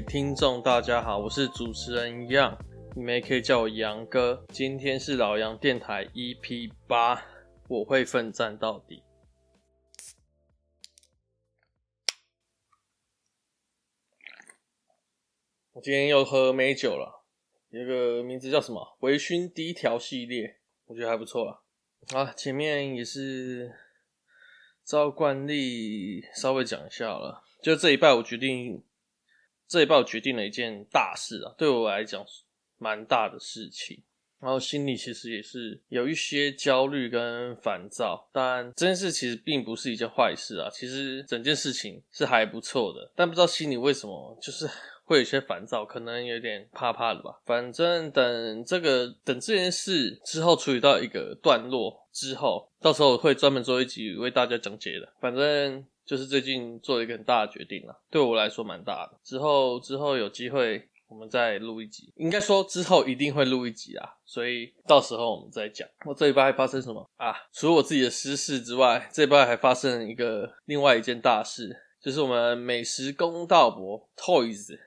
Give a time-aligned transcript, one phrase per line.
[0.00, 2.56] 听众，大家好，我是主持人杨，
[2.94, 4.44] 你们也可以叫我杨哥。
[4.50, 7.22] 今天是老杨电台 EP 八，
[7.68, 9.02] 我会奋战到底。
[15.72, 17.24] 我今天又喝美酒了，
[17.70, 21.60] 有个名字叫什么“微醺第一条”系列，我觉得还不错啊。
[22.14, 23.72] 啊，前面也是
[24.84, 27.42] 照惯例稍微讲一下了。
[27.62, 28.84] 就这一拜，我决定
[29.68, 32.24] 这一拜我决定了一件大事啊，对我来讲
[32.78, 34.02] 蛮大的事情。
[34.38, 40.68] 然后心里其实也是有一些焦虑跟烦躁，但这件事其实并不是一件坏事啊。
[40.70, 44.68] 其实整件事情是还不错的，但不知道心里为什么就是。
[45.06, 47.40] 会有些烦躁，可能有点怕怕的吧。
[47.44, 55.08] 反正等这个等这件事之后处理到一个段落之后，到时候会专门做一集为大家讲解的。
[55.20, 59.18] 反正就是最近做了一个很大的决定了，对我来说蛮大的。
[59.24, 64.08] 之后之后有机会我们再录一集，应该说之后一定会录一集啊。
[64.24, 65.86] 所以到时候我们再讲。
[66.04, 67.34] 我这一拜发生什么啊？
[67.52, 74.78] 除了我自己的私事之外，这一拜还发生一个另外一件大事，就是我们美食公道博 Toys。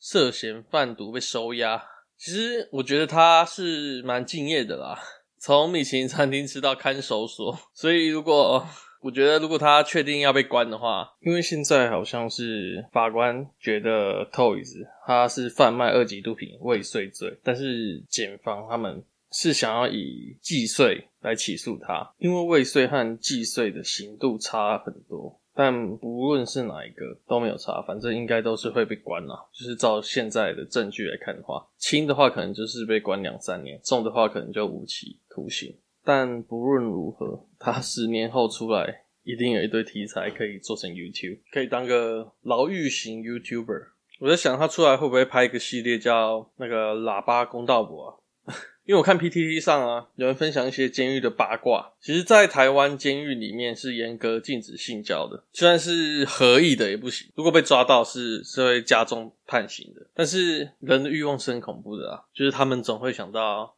[0.00, 1.82] 涉嫌贩毒被收押，
[2.18, 5.00] 其实我觉得他是蛮敬业的啦，
[5.38, 7.58] 从米其林餐厅吃到看守所。
[7.72, 8.68] 所以如果
[9.04, 25.38] 我觉得如果他确定要被关的话，因为现在好像是法官觉得 Toys 他是贩卖二级毒品未遂罪，但是检方他们是想要以既遂来起诉他，因为未遂和既遂的刑度差很多。
[25.56, 29.36] 但不论是哪一个都没有差，反正应该都是会被关啦。
[29.52, 35.76] 就是照现在的证据来看的话，轻的话可能就是被关两三年，重的话可能就无期徒刑。
[36.04, 43.88] 但不论如何，他十年后出来，一定有一堆题材可以做成 YouTube，可以当个牢狱型 YouTuber。
[44.20, 48.54] 我在想他出来会不会拍一个系列叫那个喇叭公道伯啊？
[48.84, 51.94] 因为我看 PTT 上啊，有人分享一些监狱的八卦。
[52.02, 57.26] 其实，在台湾监狱里面是严格禁止性交的，虽然是合意的也不行。
[57.34, 60.06] 如果被抓到，是是会加重判刑的。
[60.14, 63.74] 但是人的欲望是很恐怖的啊，就是他们总会想到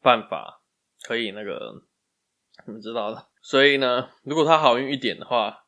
[0.00, 0.62] 办法
[1.06, 1.82] 可以那个，
[2.66, 3.26] 你们知道的。
[3.42, 5.64] 所以呢，如果他好运一点的话，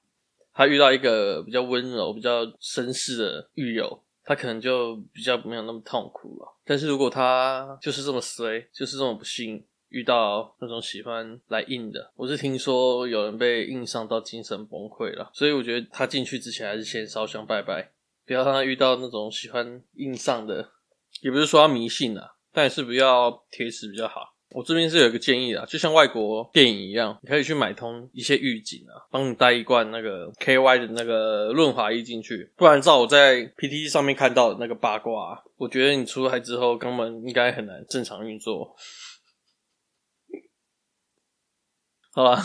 [0.52, 4.02] 他遇到一个比较温柔、比较绅士的狱友。
[4.28, 17.92] 他可能就比较没有那么痛苦了，但是如果他就是这么衰，就是这么不幸遇到那种喜欢来硬的，我是听说有人被硬上到精神崩溃了，所以我觉得他进去之前还是先烧香拜拜，
[18.26, 20.72] 不要让他遇到那种喜欢硬上的，
[21.20, 24.34] 也不是说他迷信啊，但也是不要铁齿比较好。
[24.50, 32.50] 我这边是有一个建议啊，就像外国电影一样，你可以去买通一些狱警啊，帮你带一罐那个 KY 的那个润滑液进去。
[32.56, 38.74] 不然照我在 P T C 上面看到的那个八卦，我觉得你出来之后根本应该很难正常运作。
[42.14, 42.42] 好吧。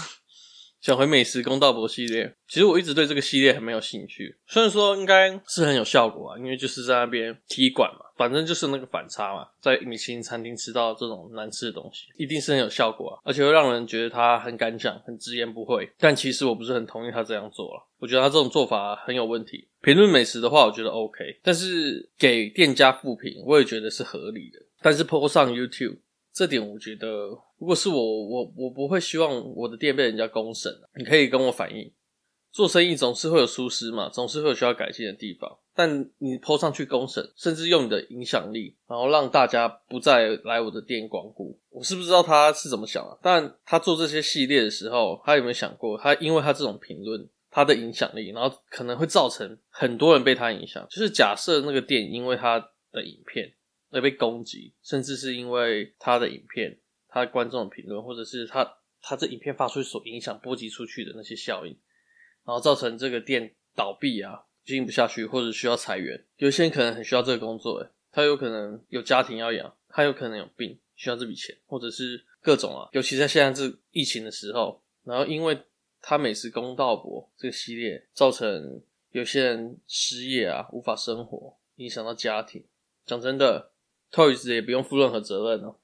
[0.81, 4.35] 想回美食公道伯系列，其实我一直对这个系列很没有兴趣。
[4.47, 15.87] 虽然说应该是很有效果啊，因为就是在那边踢馆嘛，反正就是那个反差嘛，在米其林餐厅吃到这种难吃的东西，一定是很有效果啊，而且会让人觉得他很敢讲，很直言不讳。
[15.99, 19.67] 但其实我不是很同意他这样做了，我觉得他这种做法很有问题。
[19.83, 24.59] 评论美食的话，我觉得 OK，但是给店家复评，我也觉得是合理的。
[24.81, 25.99] 但是 po 上 YouTube。
[26.33, 27.07] 这点我觉得，
[27.57, 30.71] 如果是我，我我不会希望我的店被人家公审。
[30.95, 31.91] 你可以跟我反映，
[32.51, 35.57] 做生意总是会有疏失嘛，总是会有需要改进的地方。
[35.73, 43.17] 但你 po 上去公审，甚至用你的影响力，然后让大家不再来我的店光顾，我是不知道他是怎么想的。
[43.21, 50.85] 但他做这些系列的时候，他有没有想过，他因为他这种评论，他的影响力，然后可能会造成很多人被他影响。
[50.89, 52.59] 就是假设那个店因为他
[52.91, 53.53] 的影片。
[53.91, 56.79] 而被攻击，甚至是因为他的影片、
[57.09, 61.77] 他的观众的评论，或者是他他这影片发出所影响、波及出去的那些效应，
[62.45, 66.25] 然后造成这个店倒闭啊，经营不下去，或者需要裁员。
[66.37, 72.87] 有些人可能很需要这个工作，诶他有可能有家庭要养，他有可能有病，需要这笔钱，或者是各种啊。
[72.93, 75.59] 尤其在现在这疫情的时候，然后因为
[75.99, 82.63] 他美食公道博这个系列，造成有些人失业啊，无法生活，影响到家庭。
[83.05, 83.70] 讲真的。
[84.11, 85.77] Toys 也不用负任何责任哦，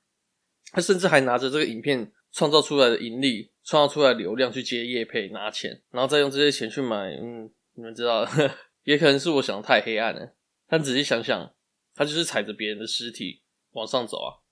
[0.71, 8.27] 他甚至还拿着这个影片创造出来的盈利、创造出来的流量去接业配拿钱，然后再用这些钱去买，嗯，你们知道，
[8.83, 10.35] 也可能是我想的太黑暗了。
[10.67, 11.53] 但仔细想想，
[11.95, 13.41] 他就是踩着别人的尸体
[13.71, 14.43] 往上走啊，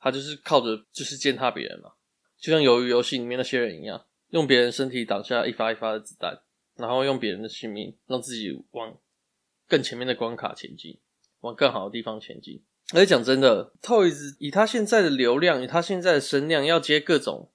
[0.00, 1.92] 他就是靠着就是践踏别人嘛，
[2.38, 6.40] 就像鱿鱼游戏里面那些人一样，用别人身体挡下一发一发的子弹，
[6.76, 8.98] 然后用别人的性命让自己往
[9.68, 10.98] 更前面的关卡前进，
[11.40, 12.64] 往更好的地方前进。
[12.94, 17.50] 而且讲真的，Toys 以他现在的流量，以他现在的声量，要接各种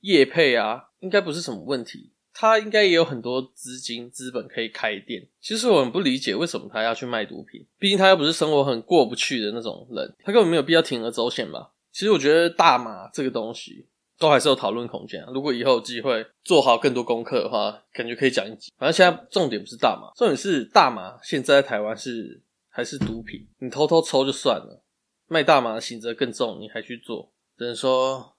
[0.00, 2.12] 业配啊，应该不是什么问题。
[2.36, 5.28] 他应该也有很多资金资本可以开店。
[5.40, 11.70] 其实我很不理解为什么他要去卖毒品，毕竟他又不是生活很过不去的那种人，他根本没有必要铤而走险吧。
[11.92, 13.86] 其实我觉得大麻这个东西
[14.18, 15.24] 都还是有讨论空间。
[15.32, 18.72] 如果以后有机会做好更多功课的话，感觉可以讲一集。
[18.76, 22.42] 反正现在重点不是大麻，重点是大麻现在在台湾是
[22.74, 23.48] 还是毒品。
[23.60, 24.84] 你偷偷抽就算了，
[25.28, 28.36] 卖大麻的刑责更重，你还去做，只能说，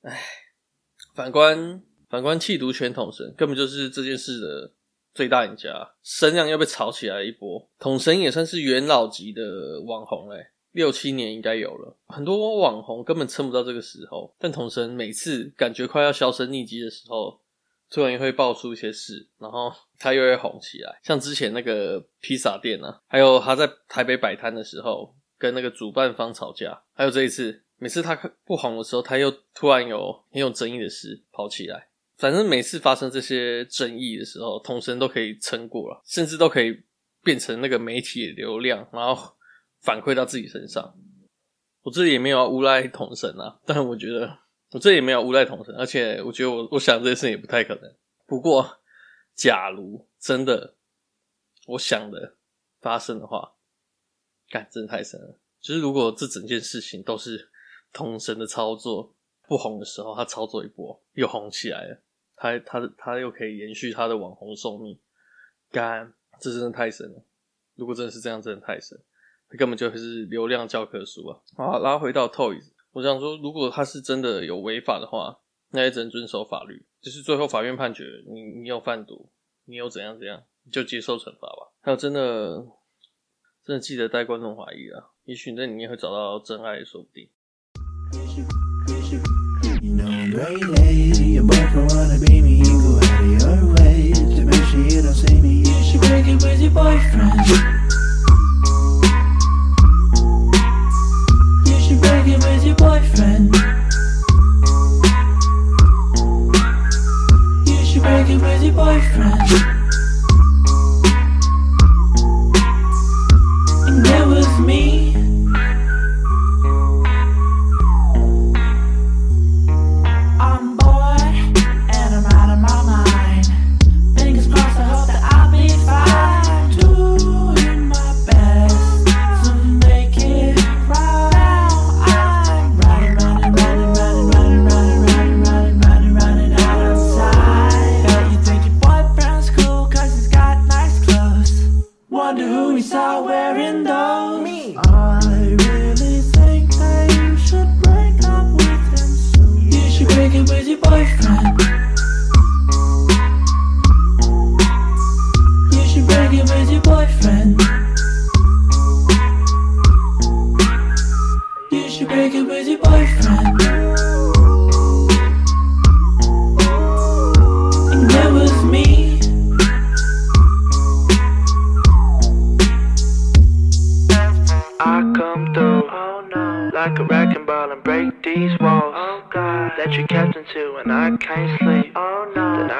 [0.00, 0.20] 唉，
[1.14, 1.84] 反观。
[2.08, 4.74] 反观弃毒权统神，根本就是这件事的
[5.14, 7.70] 最大赢家，声量又被炒起来一波。
[7.78, 11.96] 统神也算是元老级的网红嘞，六七年应该有了。
[12.08, 17.40] 很多网红根本撑不到这个时候，但统神每次感觉快要销声匿迹的时候，
[17.90, 21.00] 突然也会爆出一些事，然后他又会红起来。
[21.02, 28.14] 像之前那个披萨店啊，还有他在台北摆摊的时候跟那个主办方吵架，还有这一次，每次他
[28.44, 31.88] 不红的时候，他又突然有很有争议的事跑起来。
[32.16, 36.76] 反正每次发生这些争议的时候，同神都可以撑过了，甚至都可以
[37.24, 39.34] 变成那个媒体流量，然后
[39.80, 40.94] 反馈到自己身上。
[41.82, 44.38] 我这里也没有要诬赖同神啊，但我觉得
[44.70, 47.94] 我这也没有诬赖同神，而且我觉得我我想这件事情也不太可能。
[48.26, 48.78] 不过，
[49.34, 50.76] 假如真的
[51.66, 52.36] 我想的
[52.80, 53.54] 发生的话，
[54.48, 55.38] 干真的太神了。
[55.60, 57.50] 就是如果这整件事情都是
[57.92, 59.14] 同神的操作，
[59.48, 62.00] 不红的时候他操作一波又红起来了。
[62.36, 64.98] 他他他又可以延续他的网红寿命，
[65.70, 67.22] 干，这真的太神了！
[67.74, 68.98] 如果真的是这样，真的太神，
[69.48, 71.38] 他根本就是流量教科书啊！
[71.56, 72.58] 好，拉回到 Toy
[72.92, 75.38] 我想说，如果他是真的有违法的话，
[75.70, 76.84] 那也只能遵守法律。
[77.00, 79.30] 就是最后法院判决你你有贩毒，
[79.66, 81.72] 你有怎样怎样，你就接受惩罚吧。
[81.80, 82.66] 还有真的
[83.64, 87.28] 真的记得带观众怀疑啊，也许你在里面会找到真爱，说不定。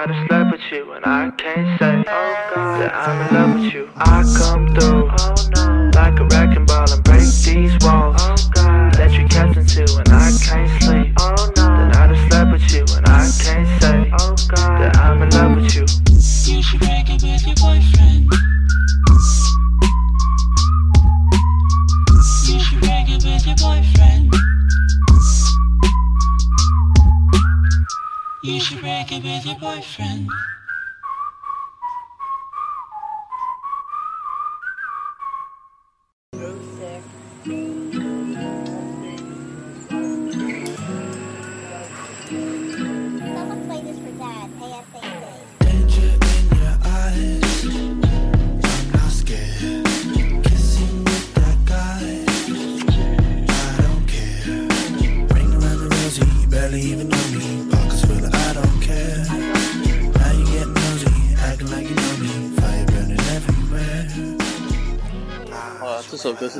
[0.01, 3.61] Trying to sleep with you and I can't say oh God, that I'm in love
[3.61, 3.91] with you.
[3.97, 5.91] I come through oh, no.
[5.95, 8.00] like a wrecking ball and break these walls.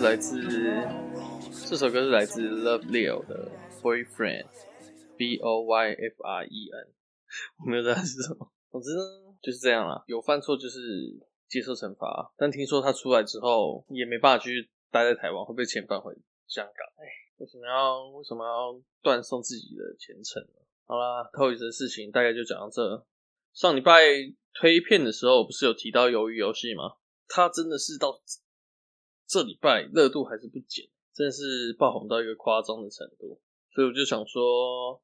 [0.03, 0.41] 来自
[1.69, 3.51] 这首歌是来自 Love Leo 的
[3.83, 6.89] Boyfriend，B O Y F R E N，
[7.59, 9.01] 我没有在说什么，总之呢
[9.43, 10.03] 就是这样啦。
[10.07, 10.81] 有犯错就是
[11.49, 12.33] 接受惩罚。
[12.39, 16.15] 但听说他出来之后也没办法继续待在台湾，会被遣返回
[16.49, 16.89] 香港。
[16.97, 17.05] 哎，
[17.37, 20.43] 为什么要为什么要断送自己的前程？
[20.87, 23.07] 好啦，Toyz 的事情大概就讲到这。
[23.53, 24.01] 上礼拜
[24.55, 26.97] 推片的时候，不是有提到鱿鱼游戏吗？
[27.29, 28.21] 它真的是到
[29.31, 33.41] 这礼拜热度还是不减，真是爆红到一个夸张的程度。
[33.73, 35.01] 所以我就想说，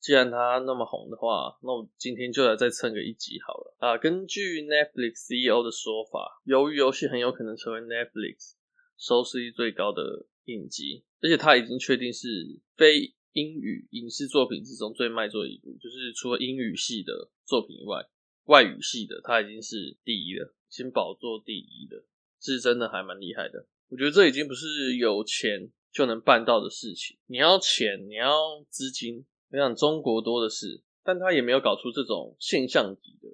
[0.00, 3.96] 既然它那么红的话，那我今天就来再蹭个一集好了啊！
[3.96, 8.52] 根据 Netflix CEO 的说法，由于游戏很有可能成为 Netflix
[8.98, 13.14] 收视率最高的影集，而且它已经确定是非。
[13.32, 18.08] 英语影视作品之中最卖座的一部，就是除了英语系的作品以外，
[18.44, 22.04] 外语系的它已经是第一了，先宝座第一的，
[22.52, 23.66] 是真的还蛮厉害的。
[23.88, 33.28] 我觉得这已经不是有钱就能办到的事情，你要钱，你要资金，我想中国多的是，但他也没有搞出这种现象级的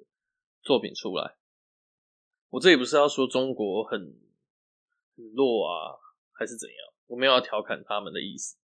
[0.61, 1.35] 作品出来。
[2.49, 3.99] 我这里不是要说中国很
[5.15, 5.97] 很弱啊，
[6.31, 6.77] 还是怎样，
[7.07, 8.57] 我没有要调侃他们的意思，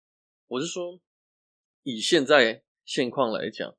[0.49, 1.01] 我是说。
[1.87, 3.77] 以现在现况来讲，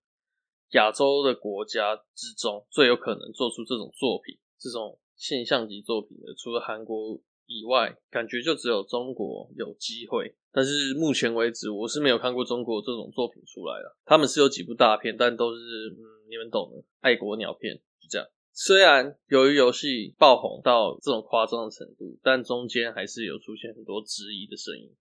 [0.74, 10.36] 亚洲的国家之中最有可能做出这种作品、这种现象级作品的，除了韩国以外，感觉就只有中国有机会。
[10.52, 13.98] 但是目前为止，我是没有看过中国这种作品出来了。
[14.06, 18.28] 他们是有几部大片，但都是嗯，你们懂的，爱国鸟片，就这样。
[18.54, 24.96] 虽然由于游戏爆红到这种夸张的程度，但中间还是有出现很多质疑的声音。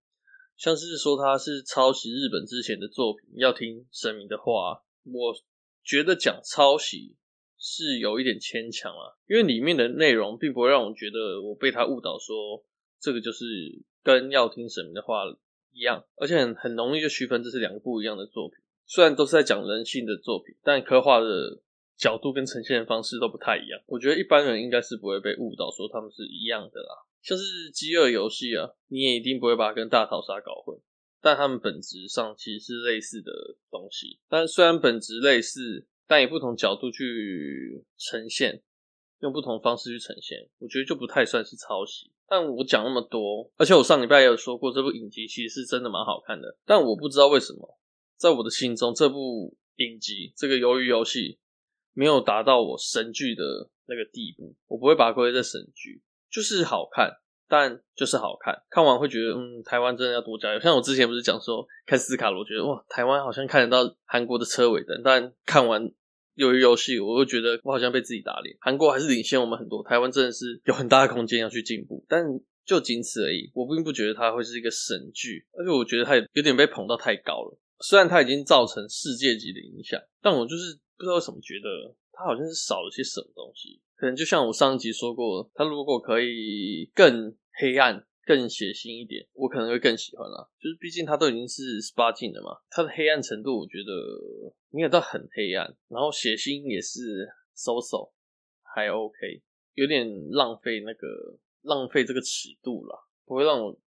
[0.57, 5.35] 像是说他是抄袭日本之前的作品，要听神明的话，我
[5.85, 7.15] 觉得讲抄袭
[7.67, 12.63] 是有一点牵强啊，因为里面的内容并不会让我觉得我被他误导，说
[13.01, 13.47] 这个就是
[14.03, 15.25] 跟要听神明的话
[15.73, 18.59] 一样，而且很很容易就区分这是两个不一样的作品。
[18.85, 21.63] 虽然都是在讲人性的作品，但刻画的
[21.97, 23.81] 角度跟呈现的方式都不太一样。
[23.87, 27.09] 我觉得一般人应该是不会被误导，说他们是一样的啦。
[27.23, 30.79] 像是饥饿游戏啊，你也一定不会把它跟大逃杀搞混，
[31.23, 33.33] 但他们本质上其实是类似的
[33.71, 34.19] 东西。
[34.29, 38.63] 但虽然本质类似，但以不同角度去呈现，
[39.21, 42.11] 用不同方式去呈现，我觉得就不太算是抄袭。
[42.27, 46.57] 但我讲那么多，而且我上礼拜也有说过，这部影集其实是真的蛮好看的。
[46.65, 47.79] 但我不知道为什么，
[48.17, 51.39] 在我的心中，这部影集这个鱿鱼游戏
[51.93, 56.03] 没有达到我神剧的那个地步，我不会把它归在神剧。
[56.31, 58.55] 就是好看，但就是好看。
[58.71, 60.61] 看完会觉得，嗯，台湾真的要多加油。
[60.61, 65.01] 像我之前不是讲说看斯卡罗，觉得哇，台湾好像看得到韩国的车尾灯。
[65.05, 65.91] 但看完
[66.37, 68.57] 鱿鱼游戏，我又觉得我好像被自己打脸。
[68.61, 72.05] 韩国还是领先我们很多，台湾真的是有很大的空间要去进步。
[72.09, 72.25] 但
[72.65, 77.59] 就仅此而已，我并不觉得它会是一个神剧，而且我觉得它有点被捧到太高了。
[77.81, 83.81] 虽然它已经造成世界级的影响，但我就是不知道为什么觉得它好像是少了些什么东西。
[83.97, 90.49] 可能就像我上一集说过，他如果可以更黑暗、更血腥一点，我可能会更喜欢啦。
[90.61, 93.93] 就是毕竟他都已经是十八禁了嘛，他的黑暗程度我觉得
[94.71, 98.13] 没有到很黑暗，然后血腥也是 so so
[98.63, 99.43] 还 OK，
[99.75, 103.79] 有点浪费那个浪费这个尺度啦，不会让我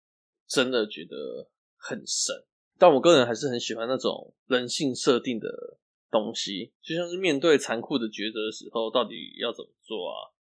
[0.48, 2.34] 真的觉得很神。
[2.80, 5.78] 但我个人还是很喜欢那种人性设定的。
[6.10, 10.32] 东西就像是面对残酷的抉择的时候，到底要怎么做啊？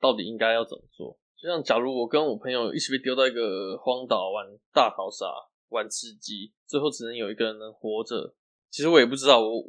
[0.00, 1.18] 到底应该要怎么做？
[1.36, 5.26] 就像假如我跟我朋友一起被丢到一个荒岛玩大逃杀、
[5.70, 8.34] 玩吃鸡，最后只能有一个人能活着。
[8.70, 9.64] 其实我也不知道我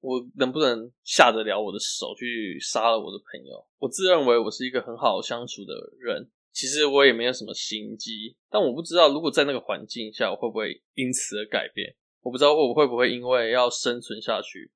[0.00, 3.66] 我能不能下得了我的手去杀了我的朋友。
[3.78, 11.96] 我自认为我是一个很好相处的人，其实我也没有什么心机，但我不知道如果在那个环境下，我会不会因此而改变？
[12.22, 14.72] 我不知道我会不会因为要生存下去。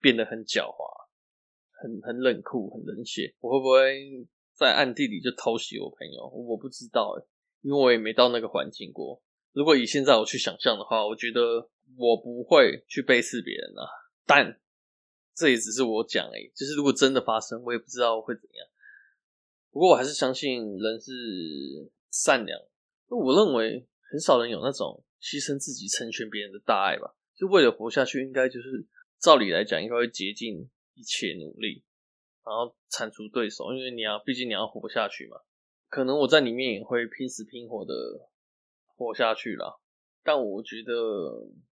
[0.00, 1.06] 变得很狡猾，
[1.72, 3.34] 很很冷酷，很冷血。
[3.40, 6.26] 我会不会在暗地里就偷袭我朋友？
[6.26, 7.14] 我不知道，
[7.60, 9.22] 因为我也没到那个环境过。
[9.52, 13.84] 如果以现在我去想象的话，我觉得我不会去背刺别人啊。
[14.24, 14.60] 但
[15.34, 18.66] 这也只是我讲诶，就是如果真的发生，我也不知道会怎样。
[19.70, 21.12] 不过我还是相信人是
[22.10, 22.58] 善良。
[23.08, 28.86] 我认为很少人有那种牺牲自己成全别人的大爱吧，就为了活下去，应该就是。
[29.20, 31.84] 照理来讲，应该会竭尽一切努力，
[32.44, 35.36] 然后铲除对手，因为你要，毕竟你要活下去嘛。
[35.88, 37.92] 可能我在里面也会拼死拼活的
[38.86, 39.76] 活下去啦，
[40.22, 40.94] 但我觉得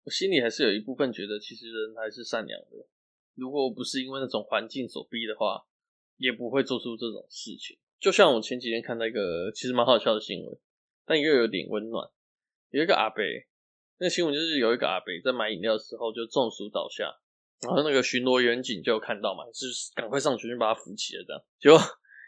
[0.04, 2.86] 我心里还是有一部分觉得，其实人还是善良的。
[3.34, 5.66] 如果不是因为那种环境所逼的话，
[6.18, 7.78] 也不会做出这种事情。
[8.00, 10.60] 就像我前几天看到一个其实蛮好笑的新闻，
[11.06, 12.08] 但又有点温暖。
[12.70, 13.24] 有一个阿伯，
[13.98, 17.21] 那个新闻就是有一个阿伯在买饮料的时候就中暑倒下。
[17.62, 21.44] 然后那个巡逻员警就看到嘛，就是赶快上去就把他扶起来，这样。
[21.60, 21.78] 结果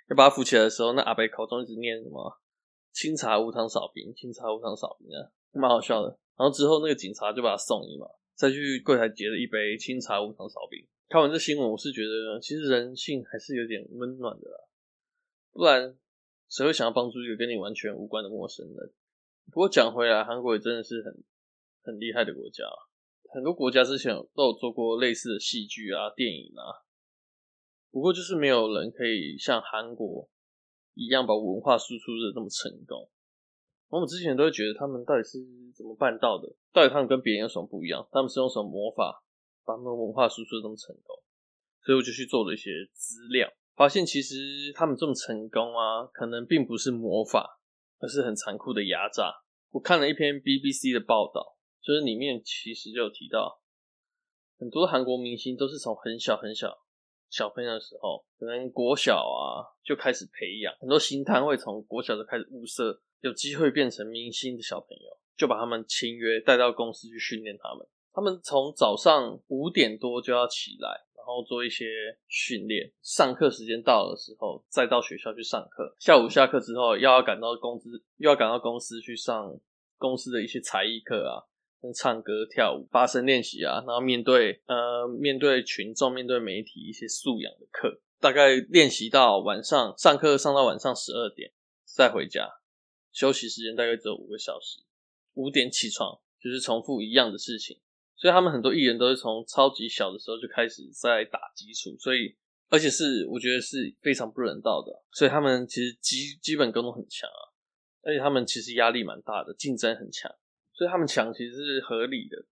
[0.09, 2.39] 要把他扶起来的时候，那阿伯口中一直念什么
[2.93, 6.09] “清茶无糖少冰，清茶无糖少冰”啊，蛮好笑的。
[6.37, 10.85] 然后之后那个警察就把他送医嘛，再去柜台结了一杯清茶无糖少冰。
[11.09, 14.57] 看完这新闻，我是觉得其实人性还是有点温暖的啦，
[15.51, 15.97] 不然
[16.49, 18.93] 谁会想要帮助一个跟你完全无关的陌生人？
[19.51, 21.23] 不过讲回来，韩国也真的是很
[21.83, 22.63] 很厉害的国家，
[23.33, 26.85] 很多国家之前都有做过类似的戏剧啊、电影啊。
[27.91, 30.29] 不过就是没有人可以像韩国
[30.93, 33.09] 一样把文化输出的那么成功。
[33.89, 35.39] 我们之前都会觉得他们到底是
[35.75, 36.47] 怎么办到的？
[36.71, 38.07] 到底他们跟别人有什么不一样？
[38.11, 39.23] 他们是用什么魔法
[39.65, 41.15] 把他们文化输出的这么成功？
[41.85, 44.35] 所以我就去做了一些资料，发现其实
[44.73, 47.59] 他们这么成功啊，可能并不是魔法，
[47.99, 49.31] 而是很残酷的压榨。
[49.69, 53.61] 我看了一篇 BBC 的报道，就是里面其实就有提到，
[54.57, 56.79] 很多韩国明星都是从很小很小。
[57.29, 67.87] 小朋友的时候，可能国小啊就开始培养，很多星探会从国小就开始物色有机会变成明星的小朋友，就把他们签约带到公司去训练他们。
[68.13, 71.85] 他们从早上五点多就要起来，然后做一些
[72.27, 72.93] 训练。
[73.01, 75.95] 上课时间到的时候，再到学校去上课。
[75.97, 79.59] 下午下课之后，又要赶到公司，又要赶到公司去上
[79.97, 81.41] 公司的一些才艺课啊。
[81.91, 91.51] 唱歌、跳舞、发声练习啊，然后面对呃面对群众、面对媒体一些素养的课，大概练习到晚上上课上到晚上十二点
[91.83, 92.47] 再回家，
[93.11, 94.81] 休息时间大概只有五个小时，
[95.33, 97.79] 五点起床就是重复一样的事情，
[98.15, 102.35] 所以他们很多艺人都是从超级小的时候就开始在打基础，所以
[102.69, 107.51] 而且是我觉得是非常不人道的，所以他们其实基基本功都很强啊，
[108.03, 110.33] 而且他们其实压力蛮大的，竞争很强。
[110.73, 112.45] 所以他们抢其实是合理的，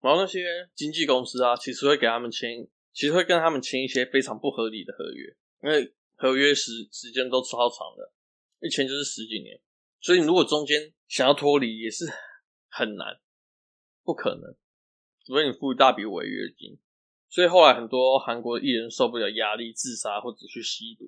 [0.00, 8.10] 然后那些经纪公司啊，其实会给他们签，其实会跟他们签一些非常不合理的合约，因为合约时时间都超长的，
[8.60, 9.60] 一签就是十几年，
[10.00, 12.06] 所以你如果中间想要脱离也是
[12.68, 13.20] 很难，
[14.02, 14.56] 不可能，
[15.26, 16.78] 除非你付一大笔违约金。
[17.30, 21.04] 所以后来很多韩国艺人受不了压力，自杀或者去吸毒，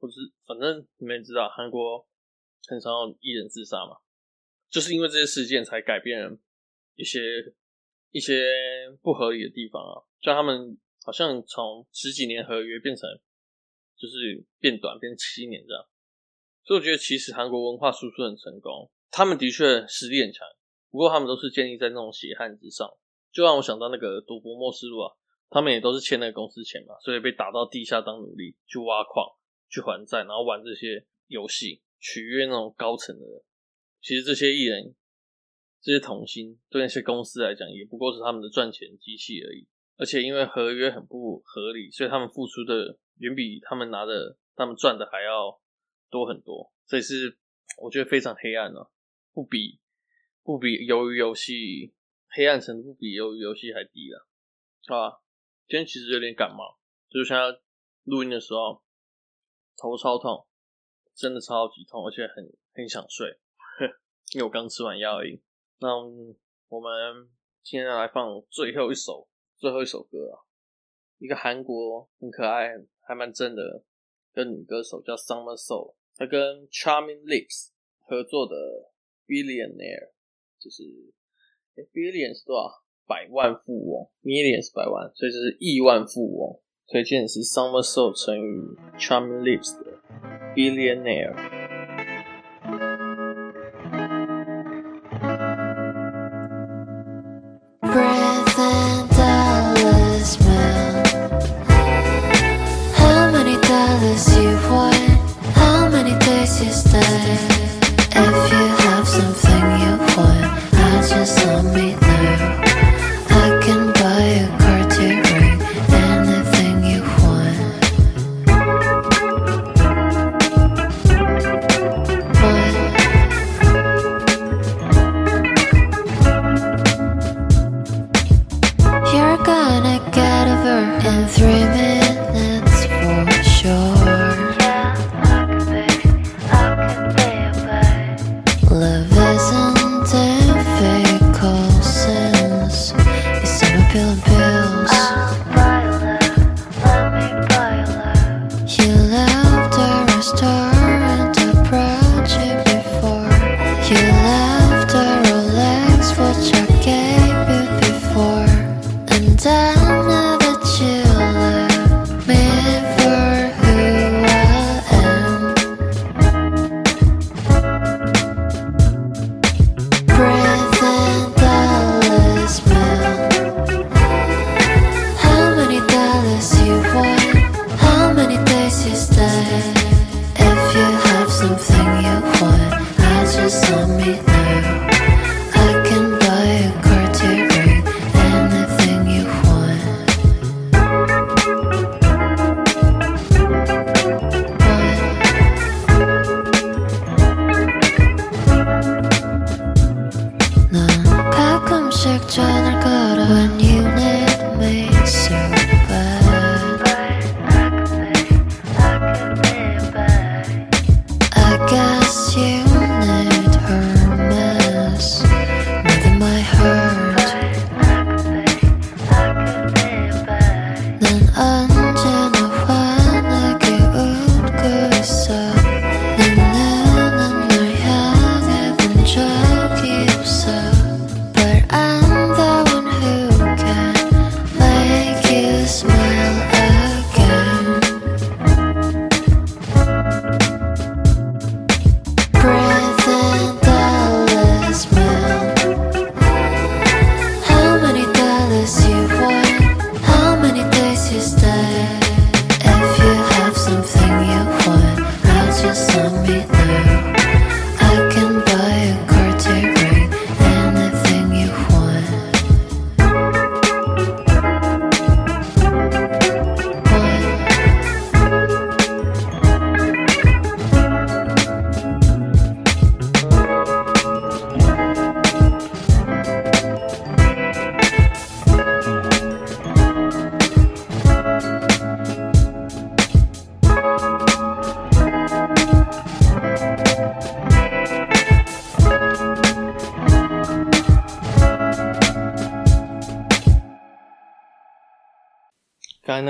[0.00, 2.04] 或者是反正你们也知道，韩国
[2.66, 3.98] 很常有艺人自杀嘛。
[4.70, 6.38] 就是因为这些事件才改变
[6.94, 7.20] 一些
[8.12, 8.44] 一些
[9.02, 13.08] 不合理的地方啊，像他们好像从十几年合约变成
[13.96, 15.84] 就是变短变七年这样，
[16.64, 20.46] 所以我觉得其实韩国文化输出很成功，他们的确实力很强，
[20.90, 22.88] 不过他们都是建立在那种血汗之上，
[23.32, 25.12] 就让我想到那个赌博默示录啊，
[25.48, 29.26] 他们也都是欠那个公司钱嘛，所以被打到地下当奴隶去挖矿
[29.68, 33.42] 去还债，然后玩这些游戏取悦那种高层的人。
[34.00, 34.94] 其实这些艺人、
[35.80, 39.66] 这些童星对那些公司来讲，也不过是他们的赚钱机器而已。
[39.96, 45.60] 而且因为合约很不合理，所以他们付出的远比他们拿的、他们赚的还要
[46.08, 46.72] 多很多。
[46.86, 47.36] 这也是
[47.82, 48.90] 我觉得非常黑暗了，
[49.32, 49.78] 不比
[50.42, 51.92] 不比鱿鱼游戏
[52.30, 54.26] 黑暗程度不比鱿鱼游戏还低了。
[54.86, 55.20] 啊，
[55.68, 56.78] 今天其实有点感冒，
[57.10, 57.60] 就是现在
[58.04, 58.82] 录音的时候
[59.76, 60.46] 头超痛，
[61.14, 63.38] 真的超级痛，而且很很想睡。
[64.32, 65.40] 因为我刚吃完药而已。
[65.80, 65.96] 那
[66.68, 67.28] 我们
[67.62, 70.38] 现在来放最后一首最后一首歌啊，
[71.18, 73.84] 一个韩国很可爱、还蛮正的
[74.32, 78.54] 跟女歌手叫 Summer Soul，她跟 Charming Lips 合作的
[79.26, 80.10] Billionaire，
[80.58, 80.82] 就是
[81.92, 82.84] Billion 是多少？
[83.06, 86.60] 百万富翁，Million 是百万，所以这是亿万富翁。
[86.86, 90.00] 推荐是 Summer Soul 乘以 Charming Lips 的
[90.54, 91.59] Billionaire。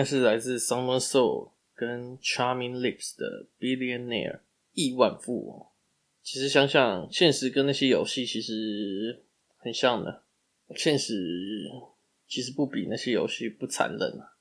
[0.01, 4.41] 那是来自 Summer Soul 跟 Charming Lips 的 Billionaire
[4.73, 5.67] 亿万富翁。
[6.23, 9.23] 其实想想，现实跟那些游戏其实
[9.59, 10.23] 很像的。
[10.75, 11.15] 现实
[12.27, 14.39] 其实不比那些游戏不残忍啊，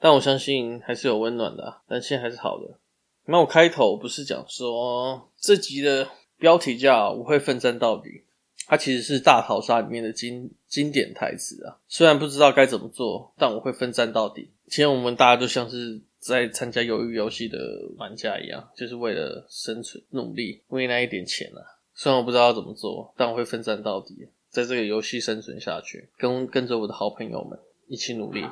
[0.00, 2.80] 但我相信还是有温暖的，但现在还是好的。
[3.26, 8.24] 那我开头不是讲说这集的标题叫“我会奋战到底”，
[8.68, 11.76] 它其实是大逃杀里面的经经典台词啊。
[11.88, 14.50] 虽然不知道该怎么做，但我会奋战到底。
[14.66, 17.58] 其实我们大家就像是在参加鱿鱼游戏的
[17.96, 21.80] 玩家一样，就是为了生存努力，为那一点钱啊。
[21.94, 24.28] 虽然我不知道要怎么做，但我会奋战到底。
[24.50, 28.44] 在这个游戏生存下去，跟跟着我的好朋友们一起努力。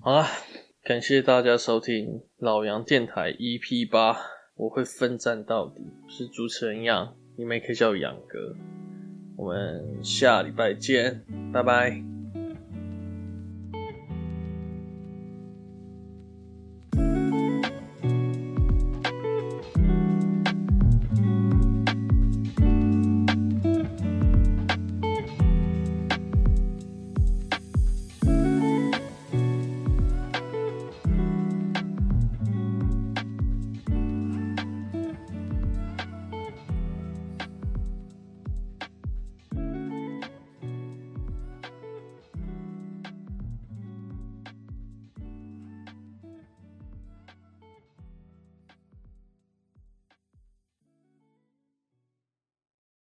[0.00, 0.28] 好啦，
[0.82, 4.16] 感谢大家收听老杨电台 EP 八，
[4.56, 5.82] 我会奋战到底。
[6.08, 8.54] 是主持人杨，你们也可以叫我杨哥。
[9.38, 11.22] 我们下礼拜见，
[11.52, 12.17] 拜拜。